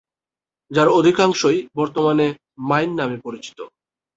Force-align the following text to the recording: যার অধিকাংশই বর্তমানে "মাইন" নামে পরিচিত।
যার 0.71 0.87
অধিকাংশই 0.91 1.59
বর্তমানে 1.75 2.27
"মাইন" 2.61 2.89
নামে 2.95 3.17
পরিচিত। 3.23 3.59